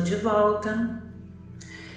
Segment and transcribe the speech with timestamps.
[0.00, 1.02] de volta.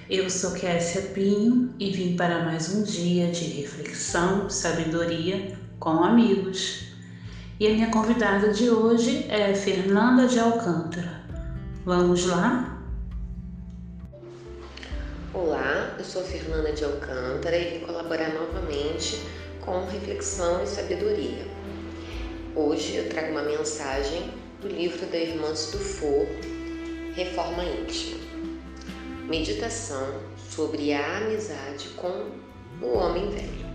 [0.09, 6.93] Eu sou Kessia Pinho e vim para mais um dia de reflexão, sabedoria com amigos.
[7.59, 11.21] E a minha convidada de hoje é Fernanda de Alcântara.
[11.85, 12.81] Vamos lá?
[15.33, 19.21] Olá, eu sou Fernanda de Alcântara e vim colaborar novamente
[19.61, 21.47] com reflexão e sabedoria.
[22.55, 26.25] Hoje eu trago uma mensagem do livro da Irmã Dufour,
[27.13, 28.19] Reforma Íntima.
[29.27, 30.19] Meditação
[30.49, 32.29] sobre a amizade com
[32.81, 33.65] o homem velho.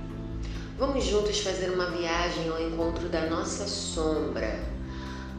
[0.79, 4.59] Vamos juntos fazer uma viagem ao encontro da nossa sombra.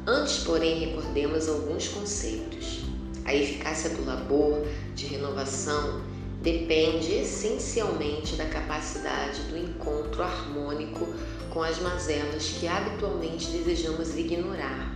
[0.06, 2.82] Antes, porém, recordemos alguns conceitos.
[3.26, 4.66] A eficácia do labor
[4.96, 6.02] de renovação
[6.42, 11.08] depende essencialmente da capacidade do encontro harmônico
[11.52, 14.91] com as mazelas que habitualmente desejamos ignorar.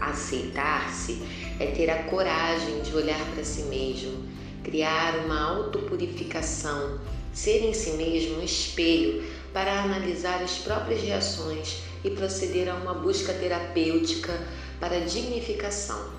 [0.00, 1.22] Aceitar-se
[1.58, 4.24] é ter a coragem de olhar para si mesmo,
[4.64, 6.98] criar uma autopurificação,
[7.32, 12.94] ser em si mesmo um espelho para analisar as próprias reações e proceder a uma
[12.94, 14.32] busca terapêutica
[14.78, 16.10] para dignificação.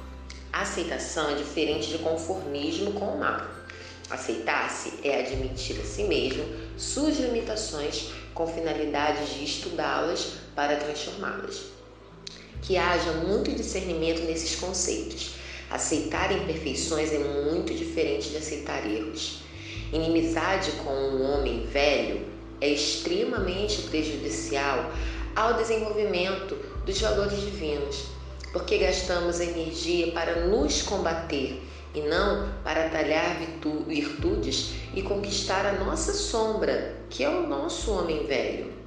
[0.54, 3.42] Aceitação é diferente de conformismo com o mal.
[4.10, 6.44] Aceitar-se é admitir a si mesmo
[6.78, 11.81] suas limitações com finalidade de estudá-las para transformá-las.
[12.62, 15.36] Que haja muito discernimento nesses conceitos.
[15.70, 19.42] Aceitar imperfeições é muito diferente de aceitar erros.
[19.94, 22.26] Inimizade com um homem velho
[22.60, 24.92] é extremamente prejudicial
[25.36, 28.06] ao desenvolvimento dos valores divinos,
[28.52, 31.62] porque gastamos energia para nos combater
[31.94, 33.38] e não para talhar
[33.88, 38.81] virtudes e conquistar a nossa sombra, que é o nosso homem velho.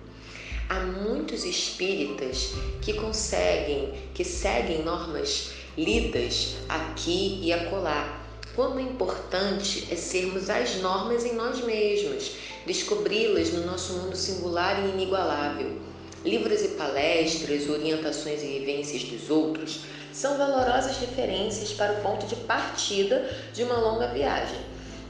[0.68, 8.20] Há muitos espíritas que conseguem, que seguem normas lidas aqui e acolá.
[8.54, 12.32] Quando o importante é sermos as normas em nós mesmos,
[12.66, 15.78] descobri-las no nosso mundo singular e inigualável.
[16.24, 19.80] Livros e palestras, orientações e vivências dos outros
[20.12, 24.58] são valorosas referências para o ponto de partida de uma longa viagem,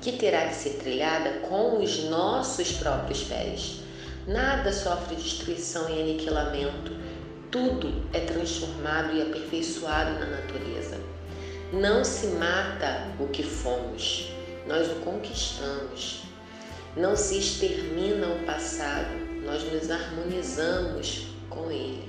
[0.00, 3.84] que terá que ser trilhada com os nossos próprios pés.
[4.26, 6.92] Nada sofre destruição e aniquilamento,
[7.50, 10.98] tudo é transformado e aperfeiçoado na natureza.
[11.74, 14.32] Não se mata o que fomos,
[14.66, 16.22] nós o conquistamos.
[16.96, 19.10] Não se extermina o passado,
[19.44, 22.08] nós nos harmonizamos com ele.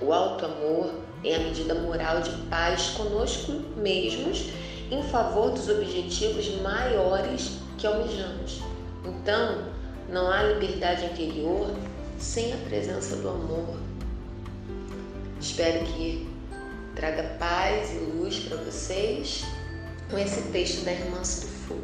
[0.00, 0.94] O alto amor
[1.24, 4.50] é a medida moral de paz conosco mesmos
[4.92, 8.60] em favor dos objetivos maiores que almejamos.
[9.04, 9.75] Então,
[10.08, 11.74] não há liberdade interior
[12.18, 13.76] sem a presença do amor.
[15.40, 16.28] Espero que
[16.94, 19.44] traga paz e luz para vocês
[20.10, 21.76] com esse texto da irmã Sufu.